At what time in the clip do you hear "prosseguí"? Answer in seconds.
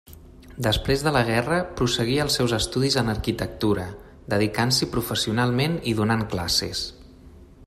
1.81-2.17